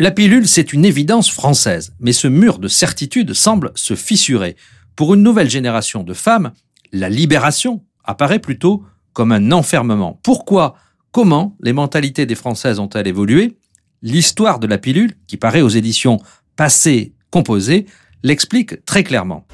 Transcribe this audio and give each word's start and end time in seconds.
La 0.00 0.10
pilule, 0.10 0.48
c'est 0.48 0.72
une 0.72 0.86
évidence 0.86 1.30
française, 1.30 1.92
mais 2.00 2.14
ce 2.14 2.26
mur 2.26 2.58
de 2.58 2.68
certitude 2.68 3.34
semble 3.34 3.70
se 3.74 3.94
fissurer. 3.94 4.56
Pour 4.96 5.12
une 5.12 5.22
nouvelle 5.22 5.50
génération 5.50 6.04
de 6.04 6.14
femmes, 6.14 6.52
la 6.90 7.10
libération 7.10 7.84
apparaît 8.02 8.38
plutôt 8.38 8.82
comme 9.12 9.30
un 9.30 9.52
enfermement. 9.52 10.18
Pourquoi? 10.22 10.74
Comment 11.12 11.54
les 11.60 11.74
mentalités 11.74 12.24
des 12.24 12.34
Françaises 12.34 12.78
ont-elles 12.78 13.08
évolué? 13.08 13.58
L'histoire 14.00 14.58
de 14.58 14.66
la 14.66 14.78
pilule, 14.78 15.12
qui 15.26 15.36
paraît 15.36 15.60
aux 15.60 15.68
éditions 15.68 16.18
passées 16.56 17.12
composées, 17.30 17.84
l'explique 18.22 18.82
très 18.86 19.04
clairement. 19.04 19.46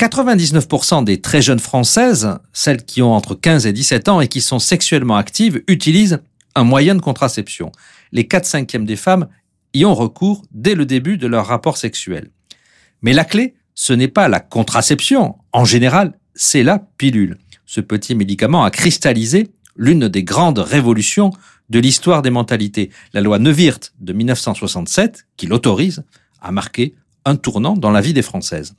99% 0.00 1.04
des 1.04 1.20
très 1.20 1.42
jeunes 1.42 1.60
Françaises, 1.60 2.40
celles 2.52 2.84
qui 2.84 3.02
ont 3.02 3.12
entre 3.12 3.36
15 3.36 3.66
et 3.66 3.72
17 3.72 4.08
ans 4.08 4.20
et 4.20 4.26
qui 4.26 4.40
sont 4.40 4.58
sexuellement 4.58 5.14
actives, 5.14 5.62
utilisent 5.68 6.18
un 6.54 6.64
moyen 6.64 6.94
de 6.94 7.00
contraception. 7.00 7.72
Les 8.12 8.26
4 8.26 8.44
cinquièmes 8.44 8.84
des 8.84 8.96
femmes 8.96 9.28
y 9.72 9.84
ont 9.84 9.94
recours 9.94 10.42
dès 10.52 10.74
le 10.74 10.86
début 10.86 11.18
de 11.18 11.26
leur 11.26 11.46
rapport 11.46 11.76
sexuel. 11.76 12.30
Mais 13.02 13.12
la 13.12 13.24
clé, 13.24 13.54
ce 13.74 13.92
n'est 13.92 14.08
pas 14.08 14.28
la 14.28 14.40
contraception. 14.40 15.36
En 15.52 15.64
général, 15.64 16.18
c'est 16.34 16.62
la 16.62 16.78
pilule. 16.78 17.38
Ce 17.66 17.80
petit 17.80 18.14
médicament 18.14 18.64
a 18.64 18.70
cristallisé 18.70 19.48
l'une 19.76 20.08
des 20.08 20.22
grandes 20.22 20.60
révolutions 20.60 21.30
de 21.70 21.78
l'histoire 21.78 22.22
des 22.22 22.30
mentalités. 22.30 22.90
La 23.12 23.20
loi 23.20 23.38
Neuwirth 23.38 23.92
de 24.00 24.12
1967, 24.12 25.26
qui 25.36 25.46
l'autorise, 25.46 26.04
a 26.40 26.52
marqué 26.52 26.94
un 27.24 27.36
tournant 27.36 27.76
dans 27.76 27.90
la 27.90 28.00
vie 28.00 28.12
des 28.12 28.22
Françaises. 28.22 28.74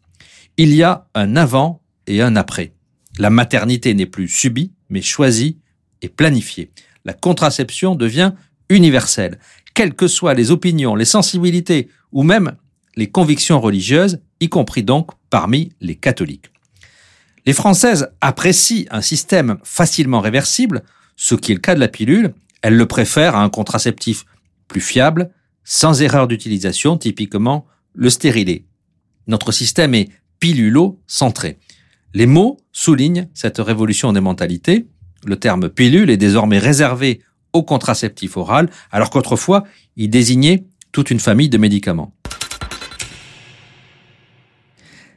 Il 0.58 0.74
y 0.74 0.84
a 0.84 1.08
un 1.14 1.36
avant 1.36 1.82
et 2.08 2.22
un 2.22 2.36
après. 2.36 2.74
La 3.18 3.30
maternité 3.30 3.94
n'est 3.94 4.06
plus 4.06 4.28
subie, 4.28 4.72
mais 4.90 5.02
choisie 5.02 5.60
et 6.02 6.10
planifiée. 6.10 6.72
La 7.06 7.14
contraception 7.14 7.96
devient 7.96 8.34
universelle. 8.70 9.40
Quelles 9.74 9.94
que 9.94 10.08
soient 10.08 10.34
les 10.34 10.52
opinions, 10.52 10.96
les 10.96 11.06
sensibilités 11.06 11.90
ou 12.12 12.24
même 12.24 12.56
les 12.96 13.08
convictions 13.08 13.60
religieuses, 13.60 14.20
y 14.40 14.50
compris 14.50 14.84
donc 14.84 15.12
parmi 15.30 15.72
les 15.82 15.96
catholiques. 15.96 16.52
Les 17.46 17.54
Françaises 17.54 18.10
apprécient 18.22 18.86
un 18.90 19.02
système 19.02 19.58
facilement 19.64 20.22
réversible, 20.22 20.84
ce 21.16 21.36
qui 21.36 21.52
est 21.52 21.56
le 21.56 21.62
cas 21.62 21.76
de 21.76 21.80
la 21.80 21.88
pilule. 21.88 22.34
Elles 22.62 22.76
le 22.76 22.88
préfèrent 22.88 23.36
à 23.36 23.44
un 23.44 23.50
contraceptif 23.50 24.26
plus 24.68 24.82
fiable, 24.82 25.30
sans 25.64 26.02
erreur 26.02 26.28
d'utilisation, 26.28 26.98
typiquement 26.98 27.66
le 27.94 28.10
stérilet. 28.10 28.66
Notre 29.28 29.52
système 29.52 29.94
est 29.94 30.10
pilulo-centré. 30.40 31.60
Les 32.14 32.26
mots 32.26 32.58
soulignent 32.72 33.28
cette 33.34 33.58
révolution 33.60 34.14
des 34.14 34.22
mentalités. 34.22 34.88
Le 35.26 35.38
terme 35.38 35.70
pilule 35.70 36.10
est 36.10 36.18
désormais 36.18 36.60
réservé 36.60 37.22
au 37.54 37.64
contraceptif 37.64 38.38
oral, 38.38 38.70
alors 38.92 39.10
qu'autrefois, 39.10 39.64
il 39.96 40.10
désignait 40.10 40.66
toute 40.92 41.10
une 41.10 41.20
famille 41.20 41.50
de 41.50 41.58
médicaments. 41.58 42.14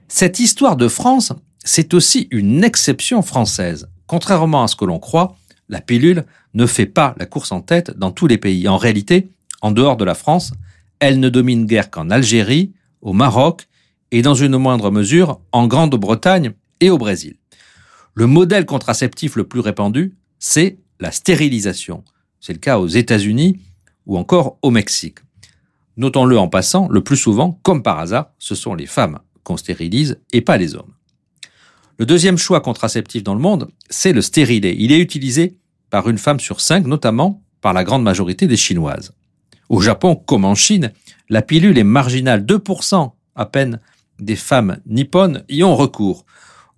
Cette 0.09 0.41
histoire 0.41 0.77
de 0.77 0.89
France, 0.89 1.33
c'est 1.65 1.95
aussi 1.95 2.29
une 2.31 2.65
exception 2.65 3.23
française. 3.23 3.89
Contrairement 4.07 4.63
à 4.63 4.69
ce 4.69 4.77
que 4.77 4.85
l'on 4.85 4.99
croit, 4.99 5.37
la 5.69 5.81
pilule 5.81 6.25
ne 6.55 6.67
fait 6.67 6.87
pas 6.87 7.15
la 7.19 7.27
course 7.27 7.53
en 7.53 7.61
tête 7.61 7.97
dans 7.97 8.11
tous 8.11 8.27
les 8.27 8.39
pays. 8.39 8.69
En 8.69 8.79
réalité, 8.79 9.29
en 9.61 9.71
dehors 9.71 9.97
de 9.97 10.05
la 10.05 10.15
France, 10.15 10.53
elle 11.01 11.21
ne 11.21 11.29
domine 11.29 11.67
guère 11.67 11.91
qu'en 11.91 12.11
Algérie, 12.11 12.73
au 13.03 13.13
Maroc 13.13 13.69
et 14.11 14.23
dans 14.23 14.35
une 14.35 14.57
moindre 14.57 14.91
mesure 14.91 15.41
en 15.53 15.67
Grande-Bretagne 15.67 16.53
et 16.81 16.91
au 16.91 16.99
Brésil. 16.99 17.37
Le 18.19 18.27
modèle 18.27 18.67
contraceptif 18.67 19.37
le 19.37 19.45
plus 19.45 19.61
répandu, 19.61 20.17
c'est 20.41 20.81
la 20.99 21.13
stérilisation. 21.13 22.03
C'est 22.41 22.53
le 22.53 22.59
cas 22.59 22.81
aux 22.81 22.89
États-Unis 22.89 23.61
ou 24.07 24.19
encore 24.19 24.59
au 24.63 24.73
Mexique. 24.73 25.21
Notons-le 25.97 26.37
en 26.37 26.49
passant, 26.49 26.89
le 26.89 27.01
plus 27.05 27.17
souvent, 27.17 27.61
comme 27.63 27.85
par 27.85 28.01
hasard, 28.01 28.33
ce 28.41 28.57
sont 28.57 28.75
les 28.75 28.87
femmes 28.87 29.21
qu'on 29.45 29.57
stérilise 29.57 30.19
et 30.33 30.41
pas 30.41 30.57
les 30.57 30.75
hommes. 30.75 30.95
Le 32.01 32.07
deuxième 32.07 32.39
choix 32.39 32.61
contraceptif 32.61 33.23
dans 33.23 33.35
le 33.35 33.41
monde, 33.41 33.69
c'est 33.89 34.13
le 34.13 34.21
stérilet. 34.21 34.75
Il 34.77 34.91
est 34.91 34.99
utilisé 34.99 35.57
par 35.89 36.09
une 36.09 36.19
femme 36.19 36.41
sur 36.41 36.61
cinq, 36.61 36.89
notamment 36.89 37.45
par 37.61 37.73
la 37.73 37.85
grande 37.85 38.03
majorité 38.03 38.49
des 38.49 38.57
Chinoises. 38.57 39.13
Au 39.69 39.81
Japon, 39.81 40.17
comme 40.17 40.45
en 40.45 40.57
Chine, 40.57 40.91
la 41.29 41.41
pilule 41.41 41.79
est 41.79 41.85
marginale. 41.85 42.45
2% 42.45 43.13
à 43.37 43.47
peine 43.47 43.79
des 44.19 44.35
femmes 44.35 44.79
nippones 44.87 45.45
y 45.49 45.63
ont 45.63 45.77
recours. 45.77 46.25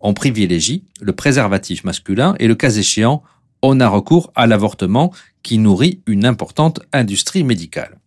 On 0.01 0.15
privilégie 0.15 0.85
le 1.01 1.13
préservatif 1.13 1.85
masculin 1.85 2.35
et 2.39 2.49
le 2.49 2.55
cas 2.55 2.71
échéant, 2.71 3.23
on 3.63 3.81
a 3.81 3.89
recours 3.89 4.33
à 4.35 4.47
l'avortement 4.47 5.13
qui 5.43 5.59
nourrit 5.59 6.03
une 6.07 6.25
importante 6.25 6.81
industrie 6.93 7.45
médicale. 7.45 7.99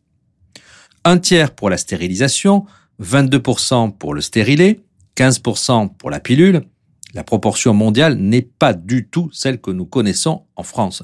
Un 1.05 1.17
tiers 1.17 1.51
pour 1.51 1.69
la 1.69 1.77
stérilisation, 1.77 2.65
22% 3.01 3.95
pour 3.97 4.13
le 4.13 4.21
stérilet, 4.21 4.81
15% 5.15 5.95
pour 5.97 6.09
la 6.09 6.19
pilule. 6.19 6.63
La 7.13 7.23
proportion 7.23 7.73
mondiale 7.73 8.15
n'est 8.15 8.41
pas 8.41 8.73
du 8.73 9.07
tout 9.07 9.29
celle 9.31 9.61
que 9.61 9.71
nous 9.71 9.85
connaissons 9.85 10.45
en 10.55 10.63
France. 10.63 11.03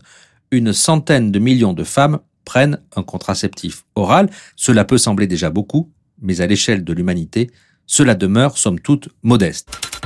Une 0.52 0.74
centaine 0.74 1.32
de 1.32 1.38
millions 1.38 1.74
de 1.74 1.84
femmes 1.84 2.20
prennent 2.46 2.80
un 2.96 3.04
contraceptif 3.04 3.84
oral. 3.94 4.30
Cela 4.56 4.86
peut 4.86 4.98
sembler 4.98 5.28
déjà 5.28 5.52
beaucoup, 5.52 5.92
mais 6.22 6.42
à 6.42 6.48
l'échelle 6.48 6.84
de 6.84 6.94
l'humanité, 6.94 7.52
cela 7.86 8.16
demeure 8.16 8.58
somme 8.58 8.80
toute 8.80 9.10
modeste. 9.22 9.99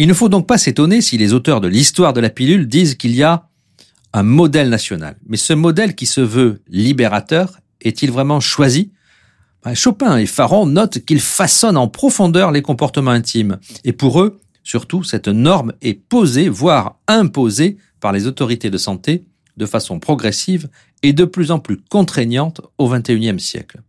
Il 0.00 0.08
ne 0.08 0.14
faut 0.14 0.30
donc 0.30 0.46
pas 0.46 0.56
s'étonner 0.56 1.02
si 1.02 1.18
les 1.18 1.34
auteurs 1.34 1.60
de 1.60 1.68
l'histoire 1.68 2.14
de 2.14 2.22
la 2.22 2.30
pilule 2.30 2.66
disent 2.66 2.94
qu'il 2.94 3.14
y 3.14 3.22
a 3.22 3.50
un 4.14 4.22
modèle 4.22 4.70
national. 4.70 5.18
Mais 5.26 5.36
ce 5.36 5.52
modèle 5.52 5.94
qui 5.94 6.06
se 6.06 6.22
veut 6.22 6.62
libérateur 6.68 7.60
est-il 7.82 8.10
vraiment 8.10 8.40
choisi? 8.40 8.92
Bah, 9.62 9.74
Chopin 9.74 10.16
et 10.16 10.24
Faron 10.24 10.64
notent 10.64 11.04
qu'ils 11.04 11.20
façonnent 11.20 11.76
en 11.76 11.86
profondeur 11.86 12.50
les 12.50 12.62
comportements 12.62 13.10
intimes. 13.10 13.58
Et 13.84 13.92
pour 13.92 14.22
eux, 14.22 14.40
surtout, 14.64 15.04
cette 15.04 15.28
norme 15.28 15.74
est 15.82 15.92
posée, 15.92 16.48
voire 16.48 16.96
imposée 17.06 17.76
par 18.00 18.12
les 18.12 18.26
autorités 18.26 18.70
de 18.70 18.78
santé 18.78 19.26
de 19.58 19.66
façon 19.66 20.00
progressive 20.00 20.70
et 21.02 21.12
de 21.12 21.26
plus 21.26 21.50
en 21.50 21.58
plus 21.58 21.76
contraignante 21.90 22.62
au 22.78 22.88
XXIe 22.88 23.38
siècle. 23.38 23.82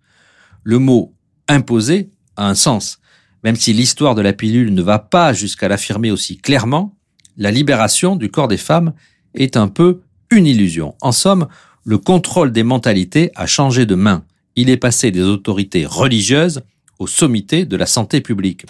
Le 0.63 0.77
mot 0.77 1.15
imposé 1.47 2.09
a 2.35 2.49
un 2.49 2.55
sens. 2.55 2.99
Même 3.43 3.55
si 3.55 3.73
l'histoire 3.73 4.15
de 4.15 4.21
la 4.21 4.33
pilule 4.33 4.73
ne 4.73 4.81
va 4.81 4.99
pas 4.99 5.33
jusqu'à 5.33 5.67
l'affirmer 5.67 6.11
aussi 6.11 6.37
clairement, 6.37 6.95
la 7.37 7.51
libération 7.51 8.15
du 8.15 8.29
corps 8.29 8.47
des 8.47 8.57
femmes 8.57 8.93
est 9.33 9.57
un 9.57 9.67
peu 9.67 10.01
une 10.29 10.45
illusion. 10.45 10.95
En 11.01 11.11
somme, 11.11 11.47
le 11.83 11.97
contrôle 11.97 12.51
des 12.51 12.63
mentalités 12.63 13.31
a 13.35 13.47
changé 13.47 13.85
de 13.85 13.95
main 13.95 14.23
il 14.55 14.69
est 14.69 14.77
passé 14.77 15.11
des 15.11 15.21
autorités 15.21 15.85
religieuses 15.85 16.61
aux 16.99 17.07
sommités 17.07 17.65
de 17.65 17.75
la 17.75 17.85
santé 17.85 18.21
publique. 18.21 18.65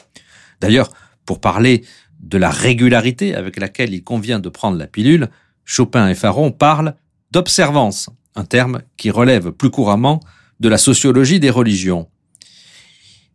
D'ailleurs, 0.59 0.91
pour 1.25 1.41
parler 1.41 1.83
de 2.19 2.37
la 2.37 2.49
régularité 2.49 3.35
avec 3.35 3.59
laquelle 3.59 3.93
il 3.93 4.03
convient 4.03 4.39
de 4.39 4.49
prendre 4.49 4.77
la 4.77 4.87
pilule, 4.87 5.29
Chopin 5.65 6.07
et 6.07 6.15
Faron 6.15 6.51
parlent 6.51 6.95
d'observance, 7.31 8.09
un 8.35 8.45
terme 8.45 8.81
qui 8.97 9.09
relève 9.09 9.51
plus 9.51 9.69
couramment 9.69 10.19
de 10.59 10.69
la 10.69 10.77
sociologie 10.77 11.39
des 11.39 11.49
religions. 11.49 12.07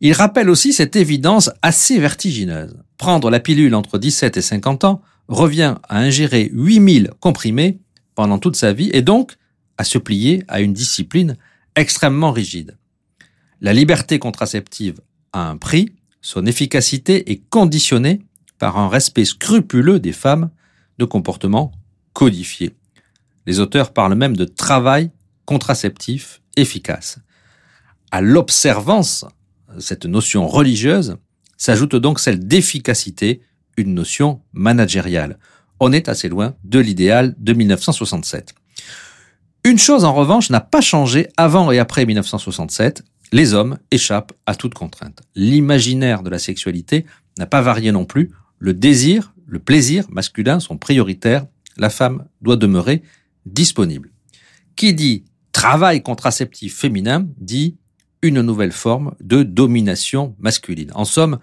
Il 0.00 0.12
rappelle 0.12 0.50
aussi 0.50 0.72
cette 0.72 0.96
évidence 0.96 1.50
assez 1.62 1.98
vertigineuse. 1.98 2.76
Prendre 2.98 3.30
la 3.30 3.40
pilule 3.40 3.74
entre 3.74 3.98
17 3.98 4.36
et 4.36 4.42
50 4.42 4.84
ans 4.84 5.02
revient 5.28 5.76
à 5.88 5.98
ingérer 5.98 6.50
8000 6.52 7.10
comprimés 7.20 7.78
pendant 8.14 8.38
toute 8.38 8.56
sa 8.56 8.72
vie 8.72 8.90
et 8.92 9.02
donc 9.02 9.36
à 9.78 9.84
se 9.84 9.98
plier 9.98 10.44
à 10.48 10.60
une 10.60 10.72
discipline 10.72 11.36
extrêmement 11.76 12.30
rigide. 12.30 12.76
La 13.60 13.72
liberté 13.72 14.18
contraceptive 14.18 15.00
a 15.32 15.48
un 15.48 15.56
prix, 15.56 15.92
son 16.20 16.46
efficacité 16.46 17.30
est 17.30 17.42
conditionnée 17.48 18.20
par 18.58 18.78
un 18.78 18.88
respect 18.88 19.24
scrupuleux 19.24 20.00
des 20.00 20.12
femmes 20.12 20.50
de 20.98 21.04
comportements 21.04 21.72
codifiés. 22.12 22.74
Les 23.46 23.60
auteurs 23.60 23.92
parlent 23.92 24.14
même 24.14 24.36
de 24.36 24.44
travail 24.44 25.10
contraceptif 25.44 26.40
efficace. 26.56 27.18
À 28.10 28.20
l'observance, 28.20 29.24
cette 29.78 30.06
notion 30.06 30.46
religieuse, 30.46 31.16
s'ajoute 31.56 31.96
donc 31.96 32.20
celle 32.20 32.46
d'efficacité, 32.46 33.40
une 33.76 33.94
notion 33.94 34.40
managériale. 34.52 35.38
On 35.80 35.92
est 35.92 36.08
assez 36.08 36.28
loin 36.28 36.54
de 36.64 36.78
l'idéal 36.78 37.34
de 37.38 37.52
1967. 37.52 38.54
Une 39.64 39.78
chose 39.78 40.04
en 40.04 40.14
revanche 40.14 40.50
n'a 40.50 40.60
pas 40.60 40.80
changé 40.80 41.28
avant 41.36 41.70
et 41.72 41.78
après 41.78 42.06
1967, 42.06 43.02
les 43.32 43.54
hommes 43.54 43.78
échappent 43.90 44.32
à 44.46 44.54
toute 44.54 44.74
contrainte. 44.74 45.22
L'imaginaire 45.34 46.22
de 46.22 46.30
la 46.30 46.38
sexualité 46.38 47.04
n'a 47.38 47.46
pas 47.46 47.62
varié 47.62 47.92
non 47.92 48.04
plus. 48.04 48.30
Le 48.58 48.72
désir, 48.72 49.34
le 49.46 49.58
plaisir 49.58 50.06
masculin 50.08 50.60
sont 50.60 50.78
prioritaires. 50.78 51.46
La 51.76 51.90
femme 51.90 52.26
doit 52.40 52.56
demeurer 52.56 53.02
disponible. 53.44 54.10
Qui 54.76 54.94
dit 54.94 55.24
travail 55.52 56.02
contraceptif 56.02 56.76
féminin 56.76 57.26
dit 57.38 57.76
une 58.26 58.42
nouvelle 58.42 58.72
forme 58.72 59.14
de 59.20 59.42
domination 59.42 60.34
masculine. 60.38 60.90
En 60.94 61.04
somme, 61.04 61.38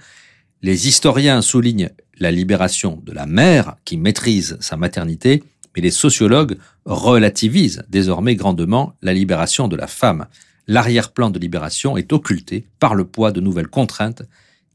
les 0.62 0.88
historiens 0.88 1.42
soulignent 1.42 1.90
la 2.20 2.32
libération 2.32 3.02
de 3.04 3.12
la 3.12 3.26
mère 3.26 3.76
qui 3.86 3.98
maîtrise 3.98 4.58
sa 4.60 4.78
maternité, 4.78 5.44
mais 5.76 5.82
les 5.82 5.92
sociologues 5.92 6.58
relativisent 6.86 7.84
désormais 7.90 8.36
grandement 8.36 8.96
la 9.02 9.14
libération 9.14 9.68
de 9.68 9.76
la 9.76 9.88
femme. 9.88 10.28
L'arrière-plan 10.68 11.30
de 11.30 11.40
libération 11.40 11.98
est 11.98 12.14
occulté 12.14 12.68
par 12.80 12.96
le 12.96 13.06
poids 13.06 13.32
de 13.32 13.42
nouvelles 13.42 13.68
contraintes 13.68 14.24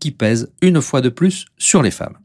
qui 0.00 0.10
pèsent 0.10 0.50
une 0.62 0.80
fois 0.80 1.00
de 1.00 1.08
plus 1.08 1.46
sur 1.58 1.82
les 1.82 1.90
femmes. 1.90 2.18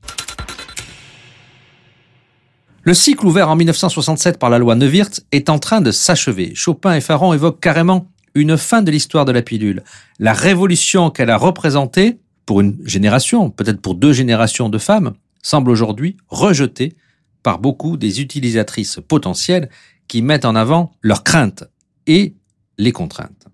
Le 2.85 2.93
cycle 2.93 3.25
ouvert 3.25 3.49
en 3.49 3.55
1967 3.55 4.37
par 4.37 4.49
la 4.49 4.59
loi 4.59 4.75
Neuwirth 4.75 5.25
est 5.31 5.49
en 5.49 5.57
train 5.57 5.79
de 5.79 5.91
s'achever. 5.91 6.53
Chopin 6.53 6.93
et 6.93 7.01
Faron 7.01 7.33
évoquent 7.33 7.61
carrément 7.61 8.11
une 8.35 8.57
fin 8.57 8.81
de 8.81 8.91
l'histoire 8.91 9.25
de 9.25 9.31
la 9.31 9.41
pilule. 9.41 9.83
La 10.19 10.33
révolution 10.33 11.09
qu'elle 11.09 11.29
a 11.29 11.37
représentée 11.37 12.19
pour 12.45 12.61
une 12.61 12.77
génération, 12.85 13.49
peut-être 13.49 13.81
pour 13.81 13.95
deux 13.95 14.13
générations 14.13 14.69
de 14.69 14.77
femmes, 14.77 15.13
semble 15.41 15.69
aujourd'hui 15.69 16.17
rejetée 16.27 16.95
par 17.41 17.59
beaucoup 17.59 17.97
des 17.97 18.21
utilisatrices 18.21 18.99
potentielles 19.07 19.69
qui 20.07 20.21
mettent 20.21 20.45
en 20.45 20.55
avant 20.55 20.91
leurs 21.01 21.23
craintes 21.23 21.65
et 22.07 22.33
les 22.77 22.91
contraintes. 22.91 23.47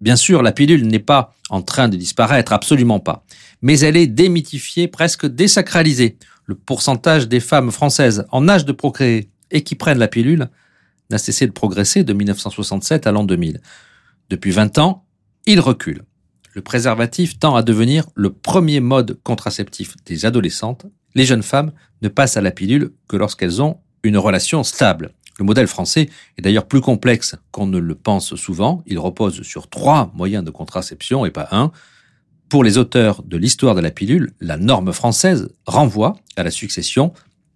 Bien 0.00 0.16
sûr, 0.16 0.42
la 0.42 0.52
pilule 0.52 0.86
n'est 0.86 0.98
pas 0.98 1.34
en 1.50 1.62
train 1.62 1.88
de 1.88 1.96
disparaître, 1.96 2.52
absolument 2.52 3.00
pas, 3.00 3.24
mais 3.62 3.80
elle 3.80 3.96
est 3.96 4.06
démythifiée, 4.06 4.86
presque 4.86 5.26
désacralisée. 5.26 6.18
Le 6.44 6.54
pourcentage 6.54 7.28
des 7.28 7.40
femmes 7.40 7.70
françaises 7.70 8.26
en 8.30 8.48
âge 8.48 8.64
de 8.64 8.72
procréer 8.72 9.30
et 9.50 9.62
qui 9.62 9.74
prennent 9.74 9.98
la 9.98 10.08
pilule 10.08 10.48
n'a 11.10 11.18
cessé 11.18 11.46
de 11.46 11.52
progresser 11.52 12.04
de 12.04 12.12
1967 12.12 13.06
à 13.06 13.12
l'an 13.12 13.24
2000. 13.24 13.60
Depuis 14.30 14.50
20 14.50 14.78
ans, 14.78 15.06
il 15.46 15.58
recule. 15.58 16.02
Le 16.52 16.60
préservatif 16.60 17.38
tend 17.38 17.56
à 17.56 17.62
devenir 17.62 18.04
le 18.14 18.30
premier 18.30 18.80
mode 18.80 19.18
contraceptif 19.22 19.94
des 20.04 20.26
adolescentes. 20.26 20.86
Les 21.14 21.24
jeunes 21.24 21.42
femmes 21.42 21.72
ne 22.02 22.08
passent 22.08 22.36
à 22.36 22.42
la 22.42 22.50
pilule 22.50 22.92
que 23.08 23.16
lorsqu'elles 23.16 23.62
ont 23.62 23.78
une 24.02 24.18
relation 24.18 24.62
stable. 24.64 25.12
Le 25.38 25.44
modèle 25.44 25.66
français 25.66 26.10
est 26.36 26.42
d'ailleurs 26.42 26.66
plus 26.66 26.80
complexe 26.80 27.36
qu'on 27.52 27.66
ne 27.66 27.78
le 27.78 27.94
pense 27.94 28.34
souvent. 28.34 28.82
Il 28.86 28.98
repose 28.98 29.42
sur 29.42 29.68
trois 29.68 30.10
moyens 30.14 30.44
de 30.44 30.50
contraception 30.50 31.24
et 31.24 31.30
pas 31.30 31.48
un. 31.52 31.72
Pour 32.48 32.64
les 32.64 32.76
auteurs 32.76 33.22
de 33.22 33.36
l'histoire 33.36 33.74
de 33.74 33.80
la 33.80 33.90
pilule, 33.90 34.32
la 34.40 34.56
norme 34.56 34.92
française 34.92 35.48
renvoie 35.66 36.16
à 36.36 36.42
la 36.42 36.50
succession 36.50 37.12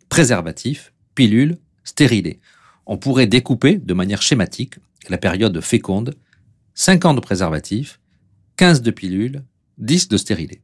préservatif, 0.08 0.92
pilule, 1.14 1.58
stérilé. 1.84 2.40
On 2.86 2.98
pourrait 2.98 3.26
découper 3.26 3.76
de 3.76 3.94
manière 3.94 4.22
schématique 4.22 4.76
la 5.08 5.18
période 5.18 5.60
féconde 5.60 6.14
5 6.74 7.04
ans 7.04 7.14
de 7.14 7.20
préservatif, 7.20 8.00
15 8.56 8.82
de 8.82 8.90
pilules, 8.90 9.42
10 9.78 10.08
de 10.08 10.16
stérilés. 10.16 10.62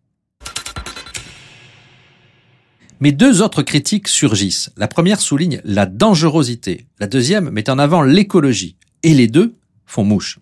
Mais 3.01 3.13
deux 3.13 3.43
autres 3.43 3.63
critiques 3.63 4.09
surgissent. 4.09 4.71
La 4.77 4.89
première 4.89 5.21
souligne 5.21 5.61
la 5.65 5.87
dangerosité, 5.87 6.87
la 6.99 7.07
deuxième 7.07 7.51
met 7.51 7.71
en 7.71 7.79
avant 7.79 8.03
l'écologie, 8.03 8.77
et 9.03 9.15
les 9.15 9.29
deux 9.29 9.57
font 9.87 10.05
mouche. 10.05 10.39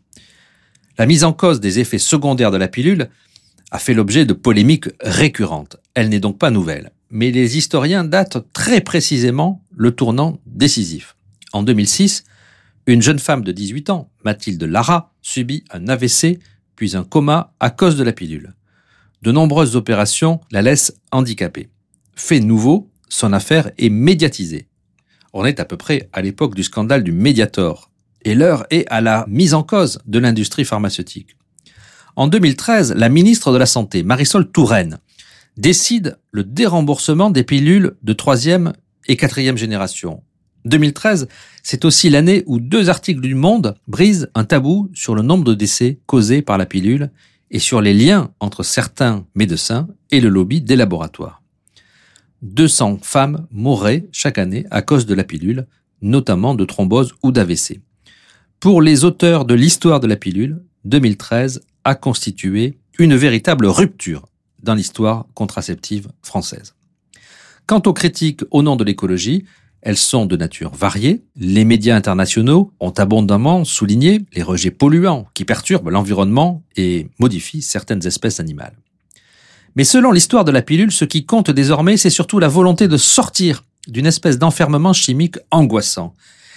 La 0.99 1.07
mise 1.07 1.25
en 1.25 1.33
cause 1.33 1.61
des 1.61 1.79
effets 1.81 1.99
secondaires 1.99 2.51
de 2.51 2.57
la 2.57 2.69
pilule 2.69 3.11
a 3.71 3.79
fait 3.79 3.93
l'objet 3.93 4.25
de 4.25 4.33
polémiques 4.33 4.89
récurrentes. 5.01 5.77
Elle 5.95 6.09
n'est 6.09 6.21
donc 6.21 6.39
pas 6.39 6.51
nouvelle, 6.51 6.93
mais 7.11 7.31
les 7.31 7.59
historiens 7.59 8.05
datent 8.05 8.47
très 8.53 8.81
précisément 8.81 9.63
le 9.77 9.91
tournant 9.91 10.41
décisif. 10.47 11.17
En 11.53 11.63
2006, 11.63 12.25
une 12.87 13.03
jeune 13.03 13.19
femme 13.19 13.43
de 13.43 13.53
18 13.53 13.91
ans, 13.91 14.11
Mathilde 14.25 14.63
Lara, 14.63 15.13
subit 15.27 15.65
un 15.73 15.89
AVC 15.89 16.39
puis 16.77 16.97
un 16.97 17.03
coma 17.03 17.53
à 17.59 17.71
cause 17.71 17.97
de 17.97 18.05
la 18.05 18.13
pilule. 18.13 18.55
De 19.23 19.33
nombreuses 19.33 19.75
opérations 19.75 20.41
la 20.53 20.63
laissent 20.63 20.95
handicapée. 21.11 21.69
Fait 22.15 22.39
nouveau, 22.39 22.91
son 23.09 23.33
affaire 23.33 23.73
est 23.77 23.89
médiatisée. 23.89 24.69
On 25.33 25.45
est 25.45 25.59
à 25.59 25.65
peu 25.65 25.77
près 25.77 26.09
à 26.13 26.23
l'époque 26.23 26.55
du 26.55 26.63
scandale 26.63 27.03
du 27.03 27.11
Mediator, 27.11 27.91
et 28.23 28.35
l'heure 28.35 28.67
est 28.71 28.87
à 28.89 29.01
la 29.01 29.25
mise 29.29 29.53
en 29.53 29.65
cause 29.65 29.99
de 30.07 30.19
l'industrie 30.19 30.65
pharmaceutique. 30.65 31.37
En 32.15 32.29
2013, 32.29 32.95
la 32.95 33.09
ministre 33.09 33.53
de 33.53 33.59
la 33.59 33.67
Santé, 33.67 34.05
Marisol 34.05 34.51
Touraine, 34.51 34.99
décide 35.57 36.19
le 36.31 36.45
déremboursement 36.45 37.31
des 37.31 37.43
pilules 37.43 37.97
de 38.03 38.13
troisième 38.13 38.73
et 39.09 39.17
quatrième 39.17 39.59
génération, 39.59 40.23
2013, 40.67 41.29
c'est 41.63 41.85
aussi 41.85 42.11
l'année 42.11 42.43
où 42.47 42.61
deux 42.61 42.91
articles 42.91 43.21
du 43.21 43.35
Monde 43.35 43.77
brisent 43.89 44.31
un 44.35 44.45
tabou 44.45 44.91
sur 44.95 45.15
le 45.15 45.23
nombre 45.23 45.45
de 45.45 45.55
décès 45.55 45.99
causés 46.07 46.43
par 46.43 46.59
la 46.59 46.67
pilule 46.67 47.11
et 47.51 47.59
sur 47.59 47.81
les 47.81 47.95
liens 47.95 48.31
entre 48.41 48.63
certains 48.63 49.25
médecins 49.35 49.89
et 50.11 50.21
le 50.21 50.29
lobby 50.29 50.61
des 50.61 50.77
laboratoires. 50.77 51.43
200 52.43 52.99
femmes 53.03 53.47
mourraient 53.51 54.07
chaque 54.13 54.39
année 54.39 54.67
à 54.71 54.83
cause 54.83 55.07
de 55.07 55.15
la 55.15 55.25
pilule, 55.25 55.67
notamment 56.03 56.55
de 56.55 56.65
thrombose 56.65 57.15
ou 57.23 57.33
d'AVC. 57.33 57.81
Pour 58.61 58.83
les 58.83 59.05
auteurs 59.05 59.45
de 59.45 59.55
l'histoire 59.55 60.01
de 60.01 60.07
la 60.07 60.17
pilule, 60.17 60.63
2013 60.85 61.63
a 61.85 61.95
constitué 61.95 62.79
une 62.99 63.15
véritable 63.15 63.67
rupture 63.67 64.27
dans 64.63 64.75
l'histoire 64.75 65.27
contraceptive 65.35 66.09
française. 66.23 66.75
Quant 67.67 67.83
aux 67.87 67.93
critiques 67.93 68.43
au 68.51 68.63
nom 68.63 68.77
de 68.77 68.85
l'écologie, 68.85 69.45
elles 69.87 69.97
sont 69.97 70.27
de 70.27 70.37
nature 70.37 70.75
variée. 70.75 71.23
Les 71.37 71.65
médias 71.65 71.95
internationaux 71.95 72.73
ont 72.81 72.91
abondamment 72.91 73.65
souligné 73.65 74.23
les 74.33 74.43
rejets 74.43 74.73
polluants 74.73 75.29
qui 75.33 75.45
perturbent 75.45 75.91
l'environnement 75.91 76.65
et 76.75 77.07
modifient 77.21 77.63
certaines 77.63 78.05
espèces 78.05 78.41
animales. 78.41 78.77
Mais 79.77 79.85
selon 79.85 80.11
l'histoire 80.11 80.45
de 80.45 80.51
la 80.51 80.63
pilule, 80.63 80.91
ce 80.91 81.05
qui 81.05 81.25
compte 81.25 81.53
désormais, 81.53 81.97
c'est 81.97 82.11
surtout 82.11 82.41
la 82.41 82.49
volonté 82.49 82.89
de 82.89 82.97
sortir 82.97 83.63
d'une 83.87 84.07
espèce 84.07 84.39
d'enfermement 84.39 84.93
chimique 84.93 85.37
angoissant. 85.53 86.15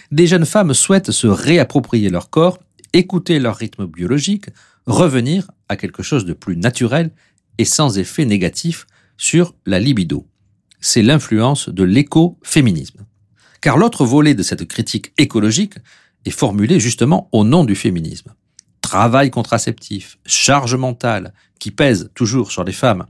Des 0.09 0.25
jeunes 0.25 0.47
femmes 0.47 0.73
souhaitent 0.73 1.11
se 1.11 1.27
réapproprier 1.27 2.09
leur 2.09 2.31
corps, 2.31 2.57
écouter 2.93 3.37
leur 3.37 3.57
rythme 3.57 3.85
biologique, 3.85 4.47
revenir 4.87 5.51
à 5.67 5.77
quelque 5.77 6.01
chose 6.01 6.25
de 6.25 6.33
plus 6.33 6.57
naturel 6.57 7.11
et 7.59 7.65
sans 7.65 7.99
effet 7.99 8.25
négatif 8.25 8.87
sur 9.17 9.53
la 9.67 9.79
libido. 9.79 10.25
C'est 10.81 11.03
l'influence 11.03 11.69
de 11.69 11.83
l'écoféminisme. 11.83 13.05
Car 13.61 13.77
l'autre 13.77 14.05
volet 14.05 14.35
de 14.35 14.43
cette 14.43 14.67
critique 14.67 15.13
écologique 15.17 15.75
est 16.25 16.31
formulé 16.31 16.79
justement 16.79 17.29
au 17.31 17.43
nom 17.43 17.63
du 17.63 17.75
féminisme. 17.75 18.33
Travail 18.81 19.29
contraceptif, 19.29 20.17
charge 20.25 20.75
mentale 20.75 21.33
qui 21.59 21.71
pèse 21.71 22.09
toujours 22.15 22.51
sur 22.51 22.63
les 22.63 22.71
femmes, 22.71 23.05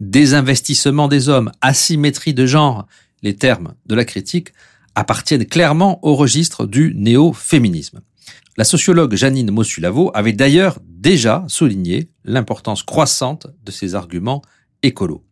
désinvestissement 0.00 1.08
des 1.08 1.28
hommes, 1.28 1.52
asymétrie 1.60 2.34
de 2.34 2.46
genre, 2.46 2.86
les 3.22 3.36
termes 3.36 3.74
de 3.86 3.94
la 3.94 4.04
critique 4.04 4.52
appartiennent 4.94 5.46
clairement 5.46 6.04
au 6.04 6.16
registre 6.16 6.66
du 6.66 6.94
néo-féminisme. 6.96 8.00
La 8.56 8.64
sociologue 8.64 9.14
Janine 9.14 9.50
Mossulavo 9.50 10.10
avait 10.14 10.32
d'ailleurs 10.32 10.78
déjà 10.84 11.44
souligné 11.48 12.10
l'importance 12.24 12.82
croissante 12.82 13.46
de 13.64 13.70
ces 13.70 13.94
arguments 13.94 14.42
écolos. 14.82 15.24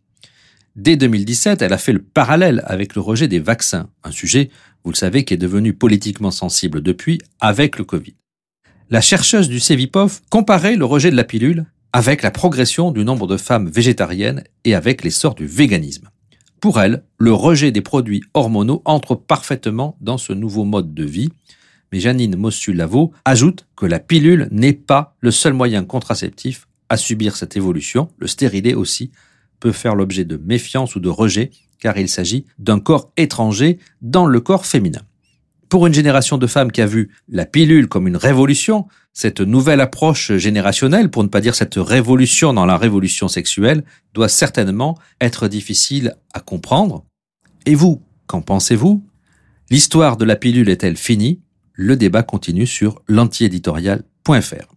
Dès 0.76 0.96
2017, 0.96 1.62
elle 1.62 1.72
a 1.72 1.78
fait 1.78 1.92
le 1.92 2.02
parallèle 2.02 2.62
avec 2.66 2.94
le 2.94 3.00
rejet 3.00 3.28
des 3.28 3.40
vaccins, 3.40 3.88
un 4.04 4.10
sujet, 4.10 4.50
vous 4.84 4.90
le 4.90 4.96
savez, 4.96 5.24
qui 5.24 5.34
est 5.34 5.38
devenu 5.38 5.72
politiquement 5.72 6.30
sensible 6.30 6.82
depuis 6.82 7.18
avec 7.40 7.78
le 7.78 7.84
Covid. 7.84 8.14
La 8.90 9.00
chercheuse 9.00 9.48
du 9.48 9.60
CEVIPOF 9.60 10.22
comparait 10.30 10.76
le 10.76 10.84
rejet 10.84 11.10
de 11.10 11.16
la 11.16 11.24
pilule 11.24 11.66
avec 11.92 12.22
la 12.22 12.30
progression 12.30 12.90
du 12.90 13.04
nombre 13.04 13.26
de 13.26 13.36
femmes 13.36 13.68
végétariennes 13.68 14.44
et 14.64 14.74
avec 14.74 15.02
l'essor 15.02 15.34
du 15.34 15.46
véganisme. 15.46 16.08
Pour 16.60 16.80
elle, 16.80 17.04
le 17.18 17.32
rejet 17.32 17.70
des 17.70 17.80
produits 17.80 18.22
hormonaux 18.34 18.82
entre 18.84 19.14
parfaitement 19.14 19.96
dans 20.00 20.18
ce 20.18 20.32
nouveau 20.32 20.64
mode 20.64 20.94
de 20.94 21.04
vie, 21.04 21.30
mais 21.92 22.00
Janine 22.00 22.36
Mossu-Lavo 22.36 23.12
ajoute 23.24 23.66
que 23.76 23.86
la 23.86 23.98
pilule 23.98 24.48
n'est 24.50 24.72
pas 24.72 25.16
le 25.20 25.30
seul 25.30 25.52
moyen 25.52 25.84
contraceptif 25.84 26.66
à 26.88 26.96
subir 26.96 27.36
cette 27.36 27.56
évolution, 27.56 28.08
le 28.18 28.26
stérilet 28.26 28.74
aussi, 28.74 29.10
peut 29.60 29.72
faire 29.72 29.94
l'objet 29.94 30.24
de 30.24 30.36
méfiance 30.36 30.96
ou 30.96 31.00
de 31.00 31.08
rejet, 31.08 31.50
car 31.78 31.98
il 31.98 32.08
s'agit 32.08 32.44
d'un 32.58 32.80
corps 32.80 33.12
étranger 33.16 33.78
dans 34.02 34.26
le 34.26 34.40
corps 34.40 34.66
féminin. 34.66 35.02
Pour 35.68 35.86
une 35.86 35.92
génération 35.92 36.38
de 36.38 36.46
femmes 36.46 36.72
qui 36.72 36.80
a 36.80 36.86
vu 36.86 37.10
la 37.28 37.44
pilule 37.44 37.88
comme 37.88 38.08
une 38.08 38.16
révolution, 38.16 38.86
cette 39.12 39.40
nouvelle 39.40 39.80
approche 39.80 40.32
générationnelle, 40.36 41.10
pour 41.10 41.22
ne 41.24 41.28
pas 41.28 41.40
dire 41.42 41.54
cette 41.54 41.74
révolution 41.76 42.54
dans 42.54 42.64
la 42.64 42.78
révolution 42.78 43.28
sexuelle, 43.28 43.84
doit 44.14 44.28
certainement 44.28 44.96
être 45.20 45.46
difficile 45.48 46.16
à 46.32 46.40
comprendre. 46.40 47.04
Et 47.66 47.74
vous, 47.74 48.00
qu'en 48.26 48.40
pensez-vous? 48.40 49.04
L'histoire 49.70 50.16
de 50.16 50.24
la 50.24 50.36
pilule 50.36 50.70
est-elle 50.70 50.96
finie? 50.96 51.40
Le 51.74 51.96
débat 51.96 52.22
continue 52.22 52.66
sur 52.66 53.02
l'antiéditorial.fr. 53.06 54.74